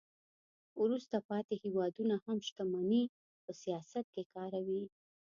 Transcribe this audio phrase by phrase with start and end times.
[0.81, 3.03] وروسته پاتې هیوادونه هم شتمني
[3.43, 4.83] په سیاست کې کاروي